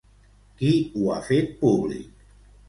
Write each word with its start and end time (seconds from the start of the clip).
Qui 0.61 0.71
ho 0.95 1.11
ha 1.11 1.19
fet 1.27 1.53
públic? 1.61 2.11